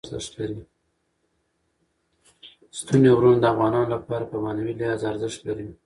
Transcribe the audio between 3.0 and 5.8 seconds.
غرونه د افغانانو لپاره په معنوي لحاظ ارزښت لري.